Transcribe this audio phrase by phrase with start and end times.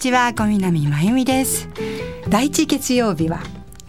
[0.00, 1.68] ちは小南真由美です。
[2.26, 3.40] 第一月曜日は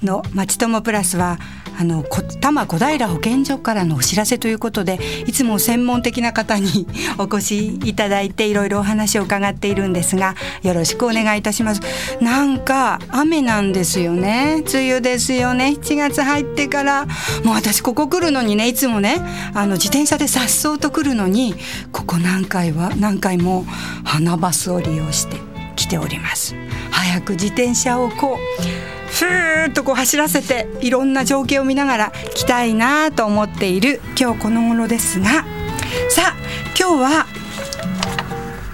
[0.04, 1.40] のまちともプラスは
[1.80, 6.86] あの多摩小平保健所からのお知らせということでいつも専門的な方に
[7.18, 11.82] お越しいただいていろいろお話を伺っているんですがよろしくお願いいたします。
[12.20, 14.66] なんか雨なんですよね。
[14.70, 15.78] 梅雨ですよね。
[15.82, 17.06] 7月入ってから
[17.46, 19.22] もう私ここ来るのにねいつもね
[19.54, 21.56] あの自転車でさっそうと来るのに
[21.94, 23.66] ここ何回は何回も
[24.04, 25.51] 花バスを利用して
[25.92, 26.56] 来ております。
[26.90, 35.44] 早く自転車をこうふーっとこう走らせていろんな情景を見ながら来たいなと思っている今日この頃ですが
[36.10, 36.36] さあ
[36.80, 37.26] 今日は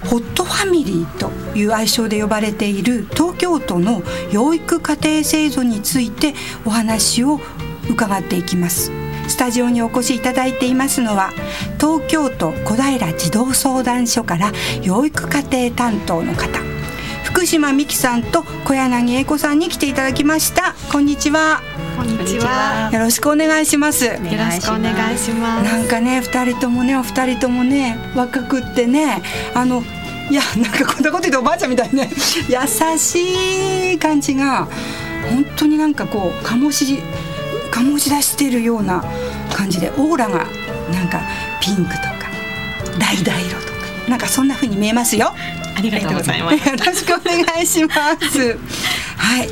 [0.08, 7.40] ホットファミリーという愛称で呼ばれている東京都の養育家庭制度についてお話を
[7.90, 8.92] 伺っていきます。
[9.26, 11.32] スタジオにお越しいただいていますのは
[11.78, 16.77] 東京都小平児童相談所から養育家庭担当の方。
[17.38, 20.74] 福島美希さんと小柳英子さんに来ていただきました。
[20.90, 21.62] こんにちは。
[21.96, 22.90] こんにちは。
[22.92, 24.06] よろしくお願いします。
[24.06, 25.72] よろしくお願いします。
[25.72, 29.22] なんかね二人ともねお二人ともね若くってね
[29.54, 29.84] あの
[30.32, 32.10] いやなんかこんなこと言っておばあちゃんみたいね。
[32.50, 34.66] 優しい感じが
[35.30, 36.98] 本当になんかこう醸し
[37.70, 39.04] 醸し出してるような
[39.54, 40.44] 感じでオーラが
[40.90, 41.20] なんか
[41.60, 42.08] ピンクとか
[42.98, 43.77] 橙色とか
[44.08, 45.32] なんかそんな風に見えますよ
[45.78, 46.68] ありがとうございます。
[46.68, 48.58] よろしくお願いします。
[49.16, 49.48] はい、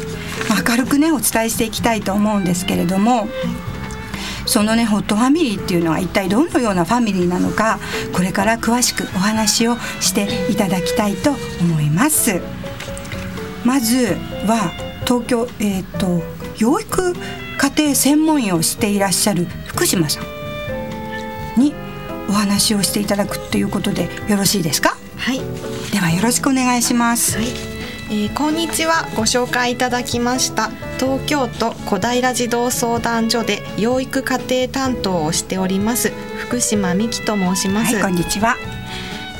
[0.69, 3.29] 明るくねお伝えしていきたいと思うんですけれども。
[4.47, 7.81] そのねホットファミリーっていうのは一体どのようなファミリーなのか
[8.12, 12.41] これから詳しくお話をしていただきたいと思います
[13.65, 14.15] まず
[14.47, 14.71] は
[15.05, 16.23] 東京えっ、ー、と
[16.59, 17.15] 養育
[17.59, 20.36] 家庭専門医をしていらっしゃる福島さん
[22.37, 24.97] 話をしていただくということでよろしいですか？
[25.17, 25.41] はい。
[25.91, 27.47] ではよろしくお願いします、はい。
[28.09, 29.09] えー、こんにちは。
[29.16, 30.71] ご紹介いただきました。
[30.99, 36.12] 東京都小平児童相談所で養育家庭担当をしております。
[36.38, 38.55] 福島美希と申します、はい、こんにちは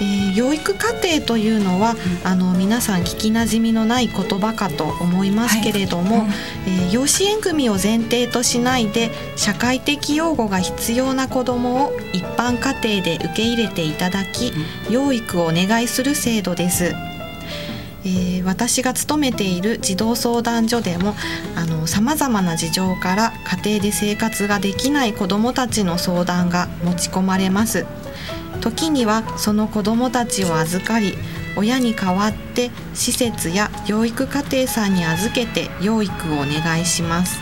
[0.01, 14.53] えー、養育家庭というのは、うん、あの皆さん聞きなじみのない言葉かと思いますけれども、はいうん、えー、養子縁組を前提としないで社会的養護が必要な子どもを一般家庭で受け入れていただき、
[14.87, 16.95] うん、養育をお願いする制度です。
[18.05, 21.17] えー、私が勤めている児童相談所でも
[21.87, 23.33] さまざまな事情から
[23.65, 27.84] 家庭で生活ができない子どもたちの相談が持ち込まれます。
[28.61, 31.15] 時にはその子どもたちを預かり
[31.56, 37.39] 親に代わって施設や養育家庭さんに預けて養育をお願いします。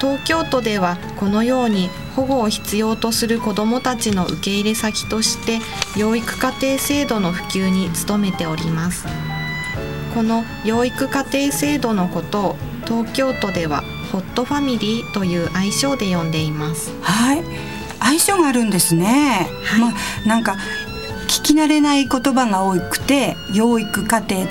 [0.00, 5.58] 東京都ではこのように保護を必要とする子どもたちの受け入れ先として
[5.98, 9.06] 養育家庭制度の普及に努めております。
[10.14, 12.56] この養育家庭制度のことを
[12.86, 16.90] 東京都ではホットファミリーという愛称で呼んでいます。
[17.02, 17.42] はい。
[18.00, 19.48] 相性があるんですね。
[19.64, 20.56] はい、まあなんか
[21.26, 24.46] 聞き慣れない言葉が多くて養育家庭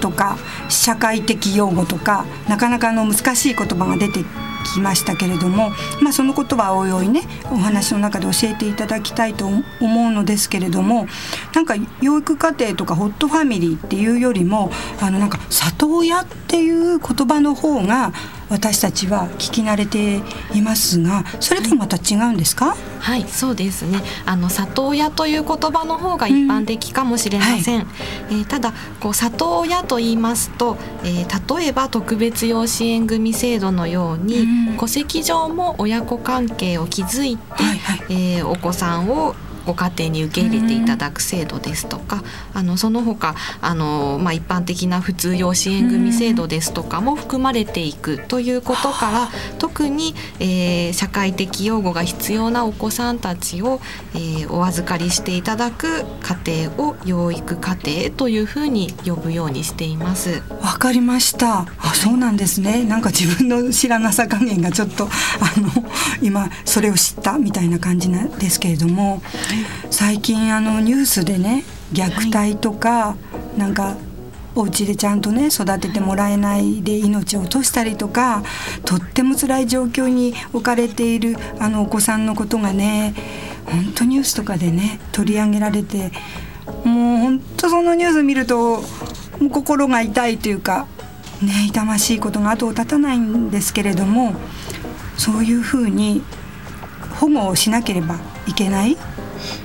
[0.00, 0.36] とか
[0.68, 4.24] 社会的用語とかなかなかの難しい言葉が出て
[4.64, 5.70] きましたけれども、
[6.02, 7.22] まあ、そのことはおいおいね
[7.52, 11.06] お話の中で教えていただきたいと思うのですけれども
[11.54, 18.12] なんか養育家庭とかホットファミリーっていうよりもあのなんか里親っていう言葉の方が
[18.54, 20.20] 私たちは聞き慣れて
[20.56, 24.00] いますがそれともまた違うんですか、はい、はい、そうですね。
[24.26, 27.96] あの里親という言葉の方が一般的かもしれません、うんはい、
[28.30, 39.34] えー、ただこう里親と言いますと、えー、例えば特別養子縁組制度のように、うん、戸籍上も親子関係を築いて、はいはい、えー、お子さんを
[39.66, 53.80] ご家庭に受け入れていただく制度ですとか、あのその他あの、まあ、一般的な普通養子縁組制度ですとかも含まれていくということから、特に、えー、社会的養護が必要なお子さんたちを、
[54.14, 56.04] えー、お預かりしていただく
[56.44, 60.42] 家庭を養育家庭というふうに呼ぶようにしています。
[60.62, 61.66] わかりました。
[61.78, 62.84] あ、そうなんですね。
[62.84, 65.08] なんか自分の知らなさ加減がちょっと
[65.40, 65.70] あの
[66.22, 69.22] 今それを知ったみたいな感じなんですけれども、
[69.90, 73.16] 最近あのニュースでね虐待とか、は
[73.56, 73.96] い、なんか
[74.56, 78.42] お家でちゃんとね育ててもらえないで命を落としたりとか
[78.84, 83.14] とっても辛い状況に置かれているあのお子さんのことがね
[83.66, 86.12] 本当ニュースとかでね取り上げられて
[86.84, 88.82] もう本当そのニュース見ると
[89.52, 90.86] 心が痛いというか
[91.42, 94.34] ね痛ましいことが後を絶たないんですけれども
[95.16, 96.22] そういうふうに
[97.18, 98.96] 保護をしなければいけない。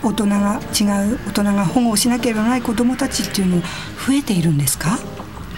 [0.03, 4.97] 大人が違う大人が保護をしなければならない子どもたちっていうの増えているんですか？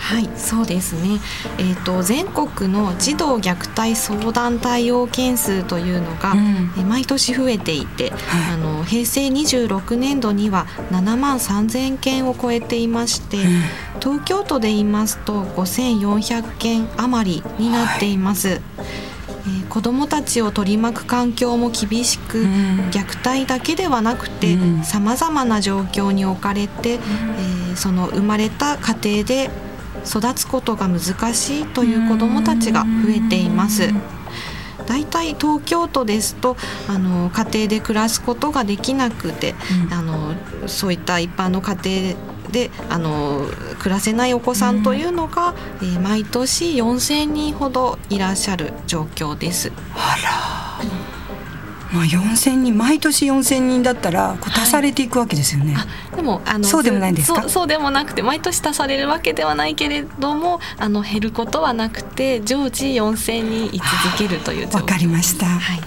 [0.02, 1.20] はいそうですね、
[1.60, 13.62] えーと、全国の児童虐待相談対応件数というのが、うん、毎年増えていて、はい、あの平成26年度には7万3000件を超えていまして、うん、
[14.02, 18.48] 東京都で言いますと5400件余りになっています。
[18.48, 18.58] はい。
[18.58, 19.11] えー、
[19.72, 22.48] 子どもたちを取り巻く環境も厳しく、うん、
[22.92, 29.50] 虐待だけではなくてさまざまな状況に置かれて、うん、えー、その生まれた家庭で
[30.06, 33.94] 育つことが難しいという子どもたちが増えています。
[34.88, 36.58] 大体東京都ですと
[36.90, 40.34] あの家庭で暮らすことができなくて、うん、あの
[40.68, 41.78] そういった一般の家
[42.12, 43.46] 庭であの
[43.80, 49.72] 暮らせないお子さんというのが、うん、えー、毎年4,000人ほどいらっしゃる状況です。
[49.96, 50.62] あら。
[51.94, 55.74] まあ、4,000人毎年4,000人だったらこう足されていくわけですよね。
[55.74, 57.50] はい、でもあのそうでもないんですか？
[57.50, 65.82] そうでもなくて毎年足されるわけではないけれどもあの減ることはなくて常時4,000人い続けるというわかりました、はい、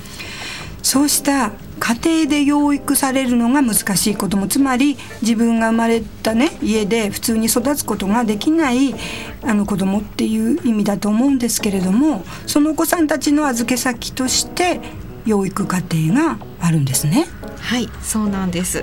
[0.82, 1.52] そうした
[1.84, 8.94] 家庭で養育されるのが難しい子どもつまり自分が生まれたね家で普通に育つことができない
[9.42, 14.80] あの子どもっていう意味だと思うんですけれどもそのお子さんたちの預け先として
[15.26, 17.26] 養育家庭があるんですね。
[17.60, 18.82] はいそうなんです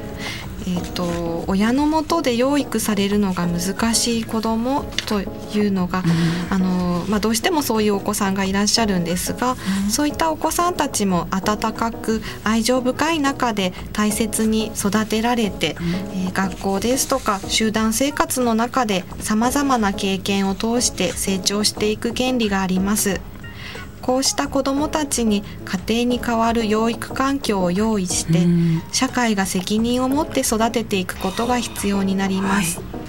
[0.61, 5.25] えーと、親のもとで養育されるのが難しい子どもとい
[5.67, 15.89] うのが、うん、あのまあ、どうしてもそういうお子さんがいらっしゃるんですが、うん、そういったお子さんたちも温かく愛情深い中で大切に育てられて、うん、
[16.25, 23.30] えー、学校ですとか集団生活の中でさまざまな経験を通して成長していく権利があります。
[24.01, 25.43] こうした子どもたちに
[25.87, 28.47] 家庭に代わる養育環境を用意して、
[28.91, 32.79] 社会が責任を持って育てていくことが必要になります。
[32.79, 33.01] はい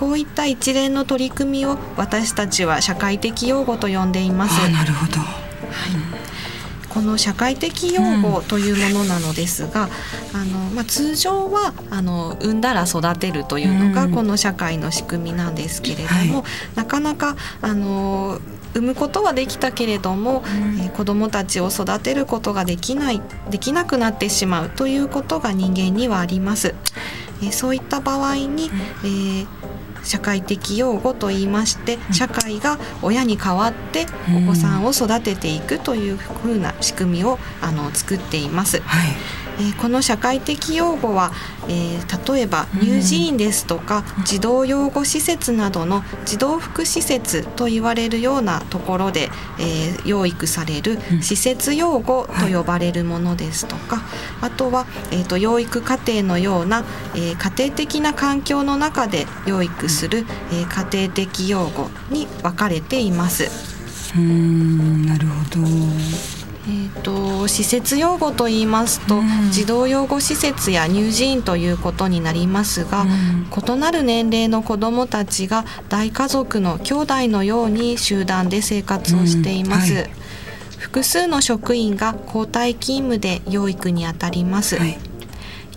[0.00, 4.70] こういった一連の取り組みを私たちは社会的養護と呼んでいます。
[4.70, 5.18] なるほど。
[5.18, 6.20] はい。
[6.88, 9.90] この社会的養護というものなのですが、
[10.34, 16.02] うん、あのまあ、通常はあの産んだら育てるというのがこの社会の仕組みなんですけれど
[16.32, 18.40] も、はい、なかなかあの
[18.74, 23.20] 産むことはできたけれども、うん、えー、子どもたちを育てることができない
[23.50, 26.74] できなくなってしまうということが人間にはあります。
[27.42, 28.70] えー、そういった場合に、
[29.04, 29.46] えー、
[30.02, 34.06] 社会的養護といいまして社会が親に代わって
[34.44, 38.80] お子さんを育てていくというふうな仕組みをあの作っています。
[38.82, 41.32] はいえこの社会的養護は、
[41.68, 54.02] えー、例えば乳児院ですとか、児童養護施設などの児童福祉施設と言われるようなところで、えー、養育される施設養護と呼ばれるものですとか、
[54.40, 56.84] あとは、えーと、養育家庭のような、
[57.14, 63.48] えー、家庭的な環境の中で養育する、えー、家庭的養護に分かれています。
[64.16, 65.60] うんなるほど。
[65.66, 79.92] えーと、施設用語と言いますと、うん、児童養護施設や乳児院ということになりますが、うん、異なる年齢の子どもたちが大家族の兄弟のように集団で生活をしています。
[79.92, 80.10] うんはい、
[80.78, 84.76] 複数の職員が交代勤務で養育にあたります。
[84.76, 85.09] はい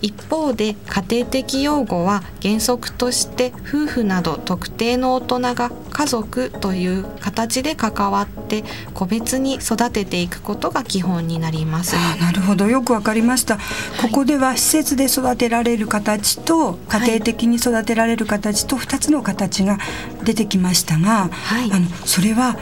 [0.04, 11.96] 一方で家庭的養護は原則として夫婦など特定の大人が家族という形で関わって個別に育てていくことが基本になります。
[12.20, 12.66] なるほど。
[12.66, 13.56] よくわかりました、
[14.02, 19.78] ここでは施設で育てられる形と家庭的に育てられる形と2つの形が
[20.22, 22.58] 出てきましたが、はい、あのそれは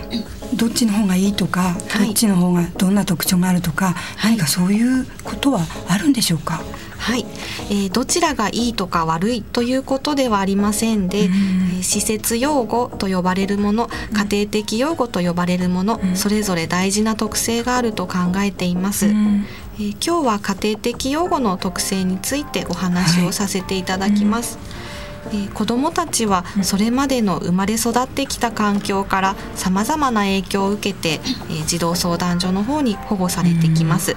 [0.55, 6.61] どっちの方がいいとか、どっちの方がどんな特徴があるとか、何かそういうことはあるんでしょうか？
[6.99, 7.27] はい、
[7.69, 19.07] えー、どちらがいいとか悪いということではありませんで、うん、えー、施設用語と呼ばれるもの家庭的用語と呼ばれるもの、うん、それぞれ大事な特性があると考えています。
[19.07, 24.59] うん、えー、今日は家庭的用語の特性についてお話をさせていただきます。
[24.59, 24.72] はい
[25.29, 34.13] えー、子どもたちはそれまでの生まれ育ってきた環境からさまざまな影響を受けて、えー、児童相談所の方に保護されてきます、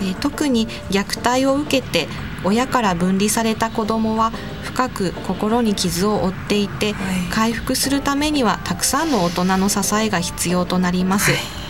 [0.00, 2.08] えー、特に虐待を受けて
[2.44, 4.30] 親から分離された子どもは
[4.62, 6.94] 深く心に傷を負っていて、
[7.32, 11.65] 回復するためにはたくさんの大人の支えが必要となります、はい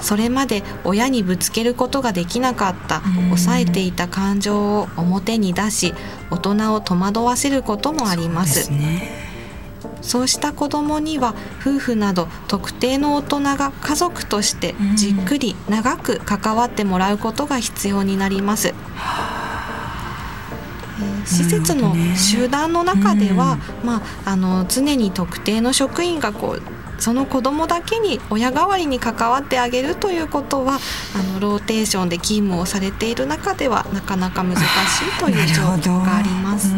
[0.00, 5.94] それまで親にぶつけることができなかった抑えていた感情を表に出し
[6.30, 8.70] 大人を戸惑わせることもあります。
[10.02, 18.74] そうした子どもには夫婦など特定の大人が家族としてじっくり長く関わってもらうことが必要になります。
[21.24, 26.62] 施設の集団の中では、まあ、あの常に特定の職員がこう
[27.00, 30.78] その子どもだけに親代わりに関わってあげるということは
[31.16, 36.74] あのローテーションで勤務をされている中ではなかなか難しいという状況があります。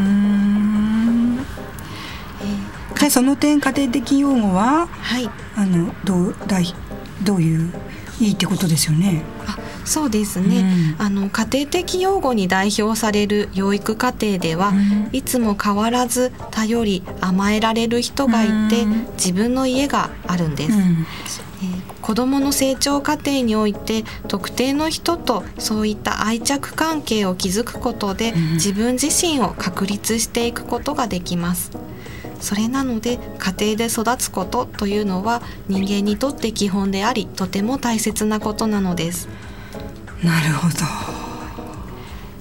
[3.01, 6.73] でその点家庭的用語は、はい、あのどうだい
[7.25, 7.73] どういう
[8.21, 9.25] いいってことですよね。
[9.45, 20.73] あそうですね、うん、あの家庭的養護に代表される養育家庭では、うん、いつも変わらず頼り甘えられる人がいて、うん、自分の家があるんです。
[20.73, 31.71] えー、子どもの成長過程において特定の人とそういった愛着関係を築くことで、自分自身を確立していくことができます。
[32.43, 39.29] それなので家庭で育つことというのは人間にとって基本でありとても大切なことなのです
[40.23, 40.75] なるほど、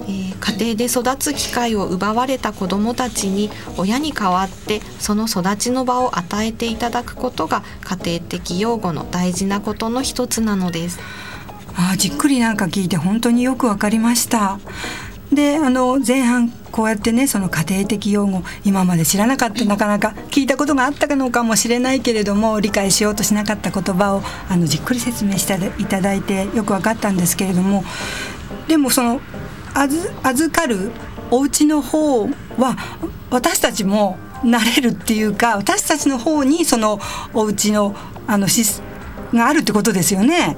[0.01, 10.99] えー、家庭で育つ機会を奪われた子どもたちに親に代わってその育ちの場を与えていただくことが家庭的養護の大事なことの一つなのです。
[11.75, 14.59] あじっくりなんか聞いて本当によくわかりました。
[15.31, 27.83] であの前半こうやってねその家庭的用語今まで知らなかったなかなか聞いたことがあったのかもしれないけれども理解しようとしなかった言葉をあのじっくり説明していただいてよく分かったんですけれども
[28.67, 29.19] でもその
[29.73, 30.91] 預かる
[31.29, 32.77] お家の方は
[33.29, 36.99] 私たちもなれるっていうか私たちの方にその
[37.33, 37.95] お家の
[38.27, 38.81] あのシス
[39.33, 40.57] があるってことですよね。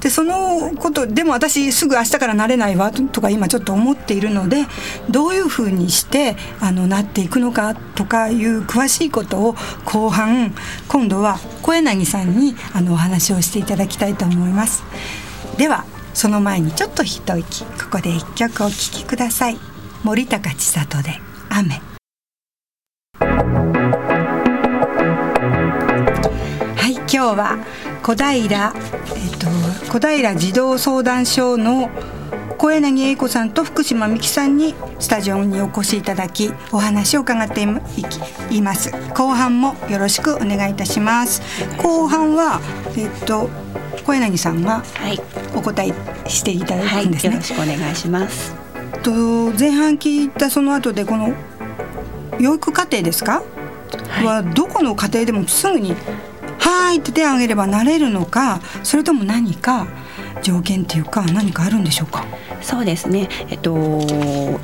[0.00, 4.66] でそのことでも私すぐ明日からなれないわとか今ちょっと思っているので
[5.08, 9.54] どういうふうにしてあのなっていくのかとかいう詳しいことを
[9.86, 10.54] 後半
[10.88, 14.82] 今度は小柳さんにあのお話をしていただきたいと思います。
[15.56, 19.58] ではその前にちょっと一息ここで一曲お聴きください
[20.04, 21.80] 森高千里で雨
[26.76, 27.58] はい今日は
[28.04, 28.48] 小平、えっ
[29.38, 29.46] と、
[29.90, 31.88] 小平児童相談所の
[32.58, 38.92] 小柳英子さんと福島美希さんにスタジオにお越しいただきお話を伺っています。
[39.14, 41.40] 後半もよろしくお願いいたします。
[41.78, 42.60] 後半は
[42.94, 43.48] えっと
[44.04, 44.82] 小柳さんが
[45.56, 45.94] お答え
[46.28, 48.54] していただくんですね、はい、よろしくお願いします。
[49.02, 49.12] と
[49.58, 51.32] 前半聞いたその後でこの
[52.38, 53.42] 養育家庭ですか、
[54.08, 55.96] はい、はどこの家庭でもすぐに
[56.64, 59.86] はいって手を挙げればなれるのかそれとも何か
[60.42, 62.24] 条件っていうか何かあるんでしょうか？
[62.60, 63.28] そうですね。
[63.50, 64.00] えっと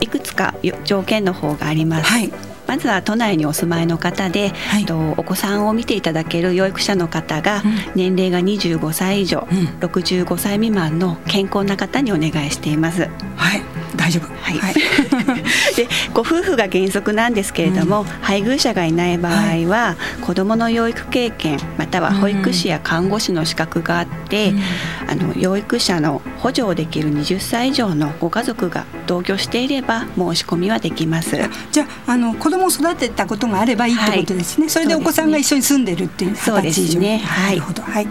[0.00, 0.54] いくつか
[0.84, 2.32] 条件の方があります、はい。
[2.66, 7.62] まずは都内にお住まいの方で、はい、とお子さんを見ていただける養育者の方が、
[7.96, 13.08] 年齢が25歳以上、うん、65歳未満の健康な方にお願いしています。
[13.36, 13.62] はい
[13.96, 14.28] 大丈夫。
[14.40, 14.58] はい。
[14.58, 14.74] はい、
[15.76, 24.60] で、ご夫婦が原則なんですけれども、うん、配偶者がいない場合は、はい、子どもの養育経験または保育士や看護師の資格があって、うん、
[25.08, 31.36] あの養育者の補助をできる20歳以上のご家族が同居していれば申し込みはできます。
[31.70, 34.64] じゃあの子供を育てたことがあればいいってことですね。
[34.64, 37.18] はい、それでお子さんが一緒に住んでるっていうそうですね。
[37.18, 37.58] はい。
[37.58, 37.82] なるほど。
[37.82, 38.06] はい。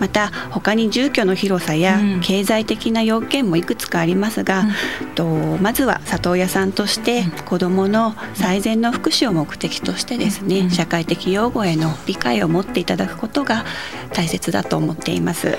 [0.00, 4.64] また他に住居の広さや経済的な要件もいくつかありますが、
[5.02, 5.26] うん、と
[5.62, 13.64] まずは里親さんとして子どもの最善の福祉を目的としてですね、うん、社会的養護への理解を持っていただくことが
[14.12, 15.58] 大切だと思っています。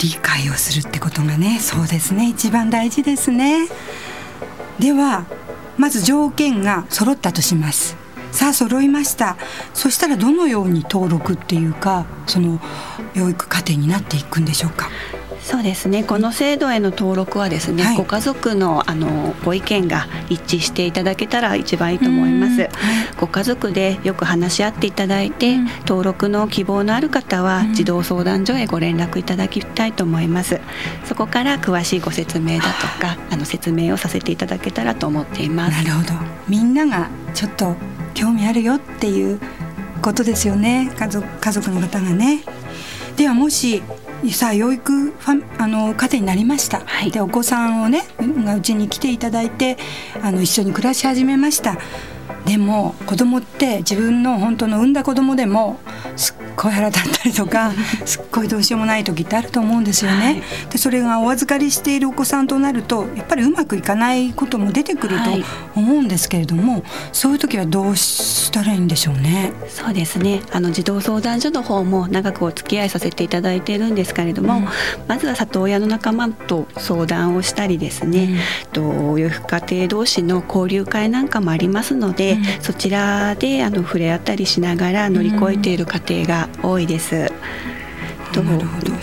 [0.00, 2.28] 理解をするってことがねそうですね。
[2.28, 3.68] 一番大事ですね。
[4.78, 5.26] では
[5.76, 7.96] まず条件が揃ったとします
[8.38, 9.36] さあ揃いました。
[9.74, 12.60] そしたらどのように登録っていうかその
[13.12, 14.88] 養育家庭になっていくんでしょうか？
[15.42, 16.04] そうですね。
[16.04, 22.70] この制度への登録はですね、はい、ご家族のあのご意見が一致していただけたら一番いいと思います、はい、
[23.18, 30.60] ご家族でよく話し合っていただいて、うん、登録の希望のある方は児童相談所へご連絡いただきたいと思います。
[31.06, 35.84] そこから詳しいご説明だとかあの説明をさせていただけたらと思っています。
[35.84, 36.12] なるほど。
[36.48, 37.74] みんながちょっと
[38.18, 39.38] 興味あるよっていう
[40.02, 40.90] ことですよね。
[40.98, 42.42] 家族家族の方がね。
[43.16, 43.80] ではもし
[44.32, 48.02] さあ養育ファあの家庭になりました、はい、でお子さんをね
[48.44, 49.76] がうちに来ていただいて
[50.20, 51.78] あの一緒に暮らし始めました。
[52.44, 55.78] でも子供って自分の本当の産んだ子供でも
[56.16, 57.72] すっごい腹立ったりとか
[58.04, 60.24] すっごいどうしようもない時ってあると思うんですよね。
[60.24, 65.30] はい、でそれがお預かりしているお子さんとなるとやっぱりうまくいかないことも出てくると
[65.74, 69.52] 思うんですけれども、はい、そういう時はどうしたらいいんでしょうね？
[69.68, 70.42] そうですね。
[70.52, 74.68] あの児童相談所の方も長くお付き合いさせていただいているんですけれども、うん、
[75.06, 87.30] まずは里親の仲間と相談をしたりですね、うん、と家庭同士の交流会なんかもありますので、うん、そちらであの触れ合ったりしながら乗り越えている家庭が多いです。
[88.32, 88.42] と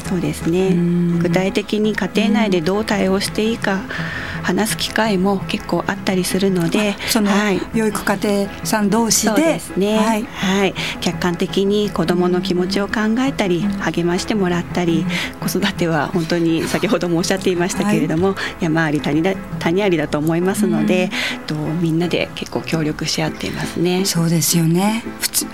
[0.07, 0.75] そうですね。
[1.19, 3.81] 具体的に家庭内でどう対応していいか
[4.43, 9.41] 話す機会も結構あったりするのでその、はい、養育家庭さん同士で。
[9.41, 15.05] ですね、はい、はい、客観的に子どもの気持ちを考えたり励ましてもらったり
[15.39, 18.35] 子育ては本当に先ほどもおっしゃっていましたけれども、はい、
[18.65, 21.09] 山あり谷だ谷ありだと思いますので、
[21.47, 24.05] とみんなで結構協力し合っていますね。
[24.05, 25.03] そうですよね。
[25.19, 25.47] 普通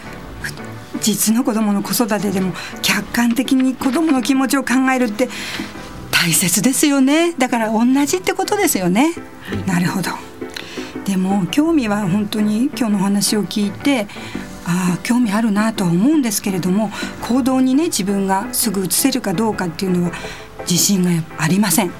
[1.01, 5.29] 実の子供の子育てでも客観的に子供の気持ちを考えるって
[6.11, 7.33] 大切ですよね。
[7.33, 10.11] だから同じってことですよね、はい、なるほど。
[11.05, 14.07] でも興味は本当に今日のお話を聞いて
[14.65, 16.91] ああ興味あるなとは思うんですけれども
[17.21, 20.11] 行動にね自分がすぐ移せるかどうかっていうのは
[20.61, 21.91] 自信がありません。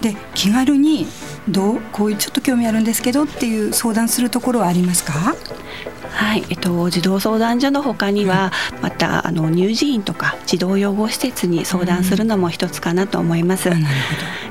[0.00, 1.06] で気軽に
[1.48, 5.36] どうこういうちょっと興味あるんですけどっていう相談するところはありますか？
[6.22, 13.68] はい、えっと、児童相談所のほかには、またあの乳児院とか児童養護施設に相談するのも一つかなと思います。
[13.68, 13.84] うん、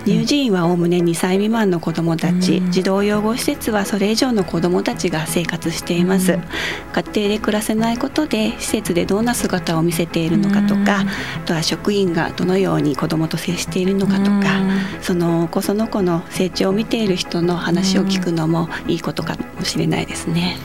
[0.05, 6.33] 乳児院はおおむね2歳未満の子どもたち、うん、児童養護施設はそれ以上の子どもたちが生活しています。
[6.33, 6.47] うん、家
[6.93, 14.61] 庭で暮らせないことで施設でどんな姿を見せているのかとか、あとは職員がどのように子どもと接しているのかとか、
[15.01, 20.57] その子その子の成長を見ている人の話を聞くのもいいことかもしれないですね。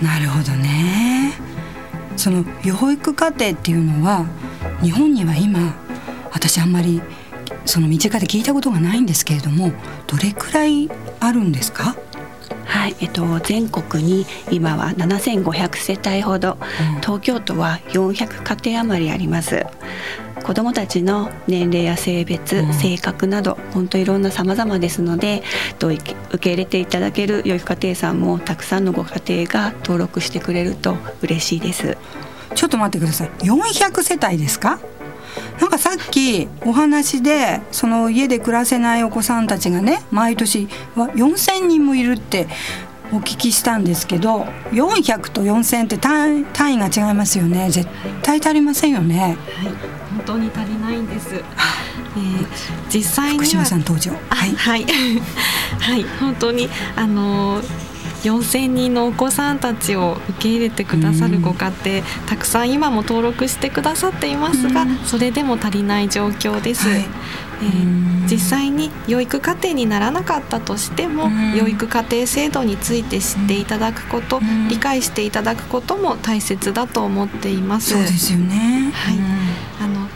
[0.00, 1.32] なるほどね。
[2.16, 4.26] その養育家庭っていうのは
[4.82, 5.74] 日本には今
[6.32, 7.00] 私あんまり
[7.64, 9.72] その身近で聞いたことがないんですけれども
[10.06, 10.90] どれくらい
[11.20, 11.96] あるんですか？
[12.64, 16.58] はい、えっと、全国に今は7500世帯ほど、
[16.94, 19.66] うん、東京都は400家庭余りあります
[20.42, 25.42] 子どもたちの年齢や性別、うん、性格など本当いろんな様々ですので
[25.78, 31.96] 受け入れていただける養育家庭さんもたくさんのご家庭が登録してくれると嬉しいです。
[32.54, 33.28] ちょっと待ってください。
[33.42, 34.80] 400世帯ですか？
[35.60, 42.48] なんかさっきお話でその家で暮らせないお子さんたちがね毎年は4,000人もいるって
[43.12, 44.40] お聞きしたんですけど
[44.72, 47.70] 400と4,000って単位が違いますよね。
[47.70, 47.88] 絶
[48.22, 49.18] 対足りませんよね。
[49.20, 49.36] はい
[50.20, 51.34] 本当に足りないんです。
[51.34, 52.46] えー、
[52.92, 54.12] 実際には福島さん登場。
[54.28, 54.86] はい、はい、
[55.78, 57.62] はい、 本当にあの
[58.22, 66.86] 4000人のお子さんたちを受け入れてくださるご家庭、たくさん今も登録してくださっていますが、それでも足りない状況です。
[66.86, 67.00] はい。
[67.62, 77.90] えー、実際に養育家庭にならなかったとしても、養育家庭制度について知っていただくこと、理解していただくことも大切だと思っています。
[77.90, 79.18] そうですよね、はい、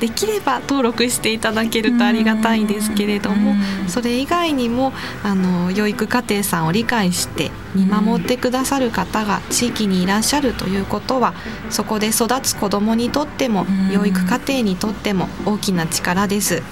[0.05, 3.55] できれば登録していただけるとありがたいんですけれども、
[3.89, 11.33] それ以外にもあの養育家庭さんを理解して見守ってくださる方が地域にいらっしゃるということは
[11.71, 16.63] そこで育つ子どもにとっても養育家庭にとっても大きな力です。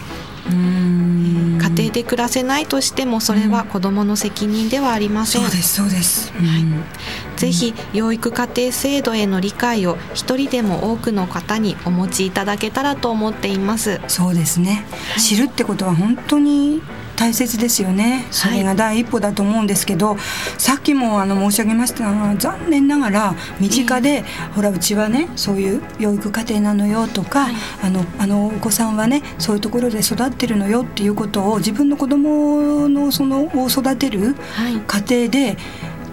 [0.48, 5.42] 家庭で暮らせないとしてもそれは子どもの責任ではありません。
[5.42, 14.00] そうですそうです、はい、ぜひ養育家庭制度への理解を一人でも多くの方にお持ちいただけたらと思っています。
[14.08, 14.84] そうですね。
[15.18, 16.82] 知るってことは本当に
[17.16, 18.26] 大切ですよね。
[18.30, 20.18] それが第一歩だと思うんですけど、はい、
[20.58, 35.56] さっきもあの申し上げましたが残念ながら身近で、えー、ほらうちはねそういう養育家庭なのよとか、はい、あのあのお子さんはねそういうところで育ってるのよっていうことを自分の子供のそのを育てる家庭で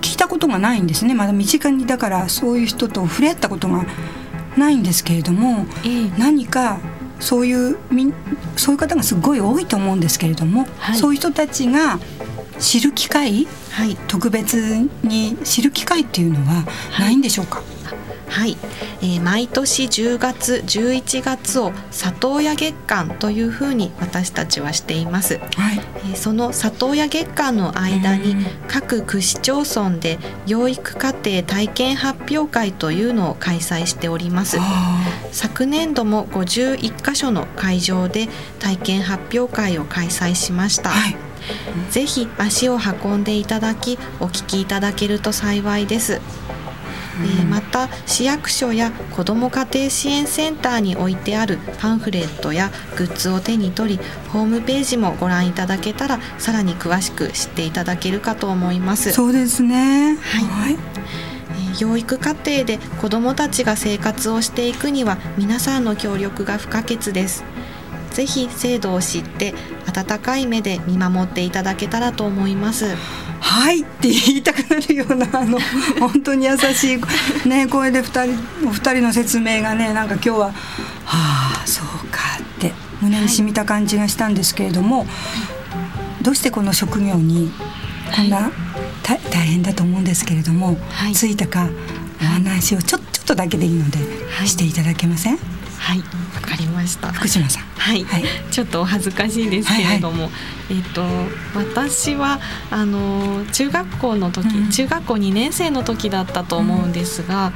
[0.01, 1.13] 聞いたことがないんですね。
[1.13, 3.85] まだ身近にだからそういう人と触れ合ったことが
[4.57, 6.79] ないんですけれども、えー、何か
[7.19, 8.13] そういうみ
[8.55, 11.99] そういう方がすごい多いと思うんですけれども、はい、そういう人たちが
[12.59, 16.65] 知る機会、はい、特別に知る機会っていうのは
[16.99, 17.78] ないんでしょうか、はい
[18.29, 18.57] はい、
[19.01, 28.35] えー、毎年10月11月を里親月間というふうに私たちはしています、はい、えー、その里親月間の間に
[28.67, 34.57] 各区市町村で養育家庭体験発表会というのを開催しております。
[35.31, 41.29] 昨年度も51カ所の会場で体験発表会を開催しました、はい。
[41.91, 46.21] ぜひ足を運んでいただきお聞きいただけると幸いです
[47.21, 59.11] えー、また市役所や子ども家庭支援センターに置いてあるパンフレットやグッズを手に取りホームページもご覧いただけたらさらに詳しく知っていただけるかと思います。
[59.11, 60.17] そうですね。
[60.17, 60.77] はい、はい。
[61.79, 67.43] 養育過程で子どもたちが生活をしていくには皆さんの協力が不可欠です。
[68.11, 69.53] ぜひ制度を知って
[69.87, 72.95] 温かい目で見守っていただけたらと思います
[73.39, 75.59] はいって言いたくなるようなあの
[75.99, 80.51] 本当に優しいね声で二人お二人の説明がねなんか今日はは
[81.05, 87.51] あそうかって胸に染みた感じがしたんですけれども、はい、どうしてこの職業に
[88.15, 88.51] こんな、はい、
[89.31, 91.69] 大変だと思うんですけれども、はい、ついたか
[92.21, 93.99] お話をちょちょっとだけでいいので、
[94.45, 95.37] していただけません？
[95.77, 96.03] はい
[96.89, 97.11] した。
[97.13, 97.63] 福島さん。
[97.63, 100.31] はい、はい、ちょっとお恥ずかしいですけれども、はい。
[100.31, 100.37] は
[100.75, 101.01] い、えっ、と
[101.55, 107.53] 私はあの中学校の時、うん、中学校2年生の時だったと思うんですが、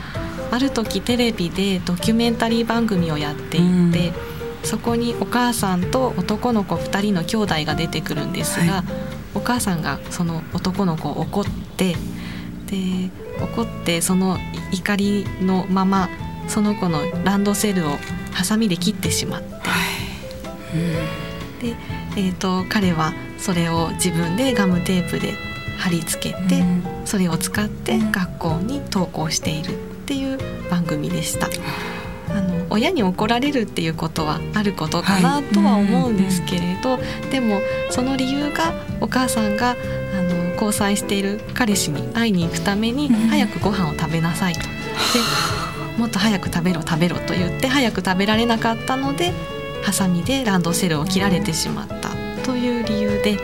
[0.50, 3.92] うん、ある時テレビでドキュメンタリー番組をやっていて、うん、
[4.64, 8.84] そこにお母さんと男の子2人の兄弟が出てくるんですが、はい、
[9.36, 11.46] お母さんがその男の子を怒っ
[11.78, 11.96] て
[12.68, 14.38] で怒ってその
[14.72, 16.10] 怒りのまま
[16.48, 17.98] その子のランドセルを
[18.34, 20.76] ハサミで切ってしまって、はい。
[20.76, 21.76] うん、で、
[22.18, 25.34] えーと、彼はそれを自分でガムテープで
[25.78, 30.38] 貼り付けて、うん、それを使って学校に登校しているっていう
[30.70, 31.48] 番組でした。
[31.48, 31.50] あ。
[32.42, 36.98] の親に怒られるっていうことはあることかなとは思うんですけれど、
[37.30, 44.62] でもその理由がお母さんがあの交際している彼氏に会いに行くために早くご飯を食べなさいと。
[44.62, 44.68] で
[45.98, 49.32] もっと早く食べろ食べろと言って早く食べられなかったので
[49.84, 52.10] ハサミでランドセルを切られてしまった
[52.44, 53.38] という理由で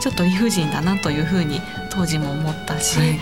[0.00, 1.60] ちょっと理不尽だなというふうに
[1.90, 3.18] 当時も思ったし、はい、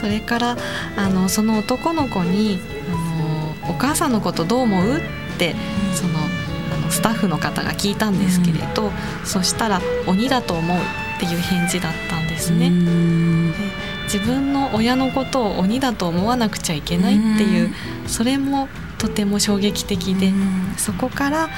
[0.00, 0.56] それから
[0.96, 5.00] あのその男の子にあの「お母さんのことどう思う?」っ
[5.38, 5.54] て
[5.94, 8.92] そのあのスタッフの方が聞いたんですけれど、うん、
[9.24, 10.78] そしたら「鬼だと思う」
[11.16, 12.70] っていう返事だったんですね。
[14.04, 17.74] 自分の親のことを鬼だと思わなくちゃいけないっていう
[18.06, 20.32] それもとても衝撃的で
[20.76, 21.50] そこからあの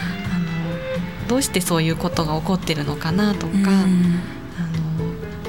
[1.28, 3.86] どうしてそういうことが起こってるのかなとかあ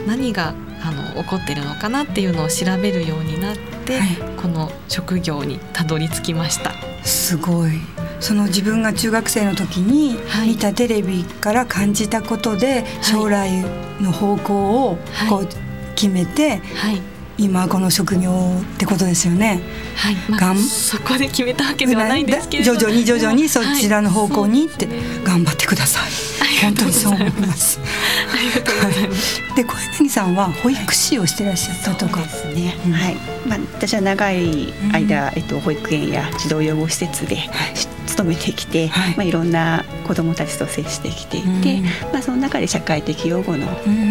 [0.03, 6.73] の何があの起こってるのかなっていうのを調べるようになって、はい、この職業にたどり着きました。
[7.03, 7.71] すごい。
[8.19, 13.63] その自分が中学生の時に見たテレビから感じたことで将来
[14.01, 14.97] の方向を
[15.29, 15.66] こう
[15.97, 17.01] 決めて、はい、
[17.39, 18.31] 今この職業
[18.75, 19.59] ってことですよね。
[19.95, 24.87] はい、まあ、そこで決めたわけではないんですけれど徐々に徐々にそちらの方向にって
[25.23, 26.36] 頑張ってください。
[26.61, 27.79] 本当にそう思います。
[27.79, 29.55] ありがとうございます。
[29.55, 32.21] で小柳さんは保育士をしてらっしゃったとか。
[32.21, 32.75] ですね。
[32.85, 33.15] うん、はい。
[33.47, 37.75] まあ私は長い間、うん、えっと保育園や児童養護施設で、はい、
[38.07, 39.17] 勤めてきて、はい。
[39.17, 43.67] まあ、いろんな子どもたちと接してきていて、うん、まあ、その中で社会的養護の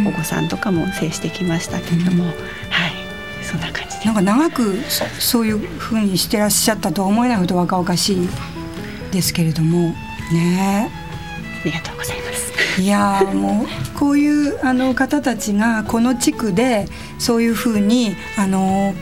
[0.09, 2.37] お子さんとかも接してきましたけれども、うん、はい。
[3.43, 4.77] そんな感じなんか長く
[5.21, 8.29] そういうふうにしてらっしゃったとは思えないほど若々しい
[9.13, 9.95] ですけれども。
[10.33, 10.91] ね。
[11.63, 12.36] ありがとうございます
[12.79, 16.87] いやもうこういうあの方たちがこの地区で
[17.19, 18.95] そういうふうにあの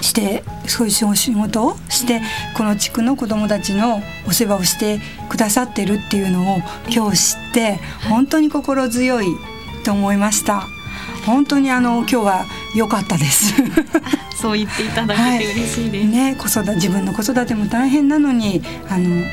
[0.00, 2.20] してそういう仕事をして
[2.56, 9.26] この地区の子どもたちのお世話をしてくださってるっていうのを今日知って本当に心強い
[9.84, 10.66] と思いました。
[11.26, 12.44] 本当にあの今日は
[12.76, 13.52] 良かったです
[14.40, 16.06] そう言っていただけて嬉しいです。
[16.06, 19.24] はい、ね子育自分の子育ても大変なのにあの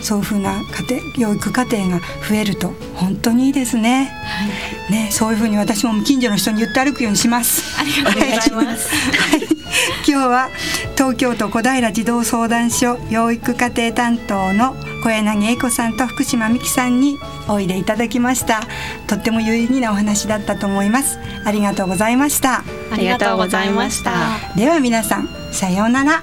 [0.00, 4.10] そういうふうな家庭養育家庭が増えると本当にいいですね。
[4.24, 4.46] は
[4.88, 7.80] い、ねそういうふうに私も近所の人に言って歩くようにします。
[7.80, 8.88] ありがとうございます。
[8.94, 9.58] はい。
[10.06, 10.48] 今日は
[10.96, 18.62] 東京都小平児童相談所養育家庭担当の小柳恵子さんと福島美希さんにおいでいただきました。
[19.06, 21.18] とっても有意義なお話だったと思います。
[21.44, 22.64] ありがとうございました。
[22.90, 24.38] ありがとうございました。
[24.56, 26.22] では皆さんさようなら